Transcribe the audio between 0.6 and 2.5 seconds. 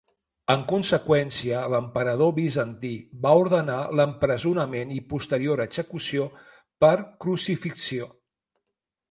conseqüència, l'emperador